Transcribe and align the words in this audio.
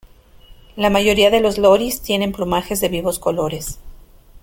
La 0.77 0.89
mayoría 0.89 1.29
de 1.29 1.41
los 1.41 1.59
loris 1.59 2.01
tienen 2.01 2.31
plumajes 2.31 2.81
de 2.81 2.89
vivos 2.89 3.19
colores. 3.19 3.77